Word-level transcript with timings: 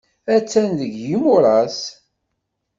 Attan 0.35 0.69
deg 0.79 0.93
yimuras. 1.07 1.79